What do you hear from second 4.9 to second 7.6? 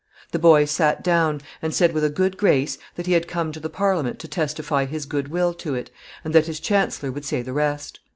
good will to it, and that his chancellor would say the